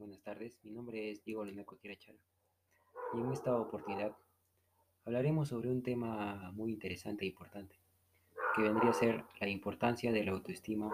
[0.00, 2.16] Buenas tardes, mi nombre es Diego Lenaco Tirachara
[3.12, 4.16] y en esta oportunidad
[5.04, 7.78] hablaremos sobre un tema muy interesante e importante,
[8.56, 10.90] que vendría a ser la importancia de la autoestima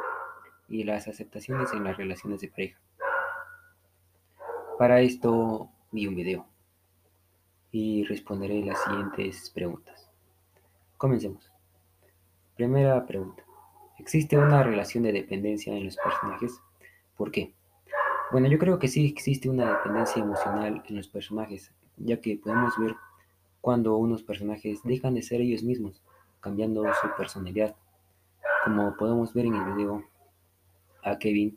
[0.68, 2.80] y las aceptaciones en las relaciones de pareja.
[4.76, 6.48] Para esto vi un video
[7.70, 10.10] y responderé las siguientes preguntas.
[10.96, 11.52] Comencemos.
[12.56, 13.44] Primera pregunta.
[14.00, 16.60] ¿Existe una relación de dependencia en los personajes?
[17.16, 17.54] ¿Por qué?
[18.32, 22.76] Bueno, yo creo que sí existe una dependencia emocional en los personajes, ya que podemos
[22.76, 22.96] ver
[23.60, 26.02] cuando unos personajes dejan de ser ellos mismos,
[26.40, 27.76] cambiando su personalidad.
[28.64, 30.04] Como podemos ver en el video
[31.04, 31.56] a Kevin,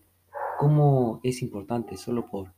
[0.59, 2.53] cómo es importante solo por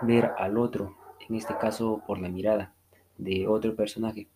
[0.00, 0.96] ver al otro,
[1.28, 2.74] en este caso por la mirada
[3.18, 4.28] de otro personaje,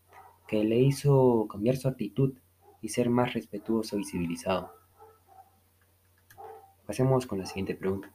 [0.46, 2.35] que le hizo cambiar su actitud
[2.82, 4.74] y ser más respetuoso y civilizado.
[6.87, 8.12] Pasemos con la siguiente pregunta.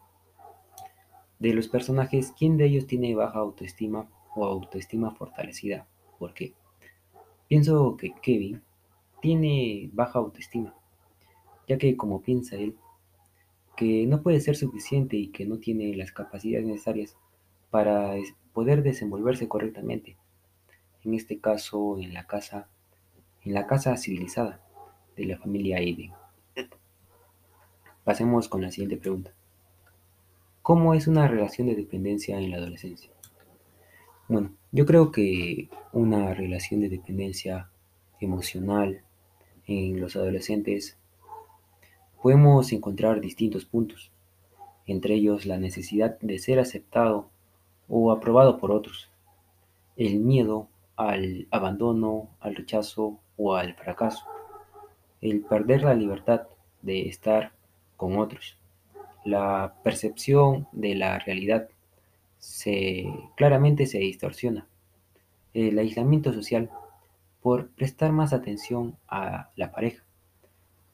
[1.40, 5.88] De los personajes, ¿quién de ellos tiene baja autoestima o autoestima fortalecida?
[6.18, 6.54] ¿Por qué?
[7.48, 8.62] Pienso que Kevin
[9.22, 10.74] tiene baja autoestima,
[11.68, 12.76] ya que como piensa él,
[13.76, 17.18] que no puede ser suficiente y que no tiene las capacidades necesarias
[17.70, 18.16] para
[18.54, 20.16] poder desenvolverse correctamente.
[21.04, 22.70] En este caso, en la casa,
[23.44, 24.62] en la casa civilizada
[25.16, 26.12] de la familia Aiden.
[28.04, 29.34] Pasemos con la siguiente pregunta.
[30.66, 33.12] ¿Cómo es una relación de dependencia en la adolescencia?
[34.28, 37.70] Bueno, yo creo que una relación de dependencia
[38.20, 39.04] emocional
[39.68, 40.98] en los adolescentes
[42.20, 44.12] podemos encontrar distintos puntos,
[44.88, 47.30] entre ellos la necesidad de ser aceptado
[47.88, 49.12] o aprobado por otros,
[49.98, 54.26] el miedo al abandono, al rechazo o al fracaso,
[55.22, 56.48] el perder la libertad
[56.82, 57.52] de estar
[57.98, 58.58] con otros,
[59.26, 61.68] la percepción de la realidad
[62.38, 64.68] se, claramente se distorsiona.
[65.54, 66.70] El aislamiento social
[67.42, 70.04] por prestar más atención a la pareja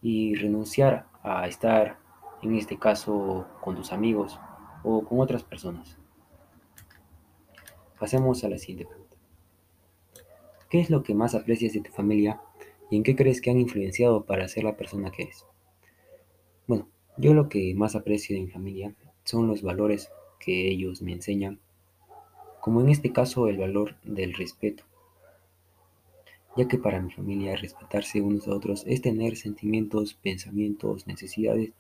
[0.02, 1.98] y renunciar a estar,
[2.42, 4.40] en este caso, con tus amigos
[4.84, 5.98] o con otras personas.
[8.00, 9.16] Pasemos a la siguiente pregunta.
[10.70, 12.42] ¿Qué es lo que más aprecias de tu familia
[12.90, 15.46] y en qué crees que han influenciado para ser la persona que eres?
[16.66, 16.88] Bueno,
[17.22, 20.10] yo lo que más aprecio de mi familia son los valores
[20.40, 21.60] que ellos me enseñan,
[22.60, 24.84] como en este caso el valor del respeto,
[26.58, 31.74] ya que para mi familia respetarse unos a otros es tener sentimientos, pensamientos, necesidades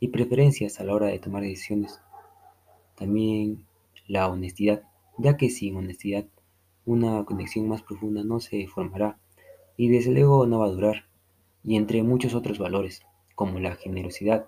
[0.00, 2.00] y preferencias a la hora de tomar decisiones.
[2.94, 3.66] También
[4.08, 4.82] la honestidad,
[5.18, 6.24] ya que sin honestidad
[6.86, 9.18] una conexión más profunda no se formará
[9.76, 11.04] y desde luego no va a durar,
[11.64, 13.02] y entre muchos otros valores,
[13.34, 14.46] como la generosidad,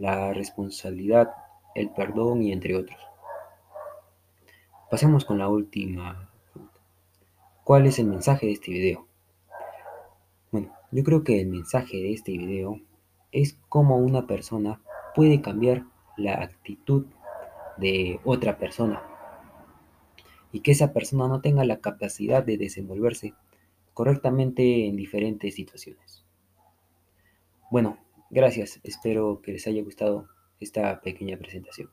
[0.00, 1.30] la responsabilidad,
[1.74, 2.98] el perdón y entre otros.
[4.90, 6.30] Pasemos con la última.
[7.64, 9.06] ¿Cuál es el mensaje de este video?
[10.50, 12.80] Bueno, yo creo que el mensaje de este video
[13.30, 14.80] es cómo una persona
[15.14, 15.84] puede cambiar
[16.16, 17.04] la actitud
[17.76, 19.02] de otra persona
[20.50, 23.34] y que esa persona no tenga la capacidad de desenvolverse
[23.92, 26.24] correctamente en diferentes situaciones.
[27.70, 27.98] Bueno,
[28.32, 30.28] Gracias, espero que les haya gustado
[30.60, 31.90] esta pequeña presentación.